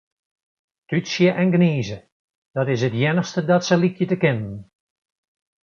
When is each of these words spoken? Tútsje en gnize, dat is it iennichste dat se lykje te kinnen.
Tútsje 0.87 1.29
en 1.41 1.49
gnize, 1.55 1.99
dat 2.55 2.67
is 2.75 2.81
it 2.87 2.97
iennichste 3.01 3.41
dat 3.51 3.63
se 3.67 3.75
lykje 3.79 4.05
te 4.09 4.17
kinnen. 4.23 4.57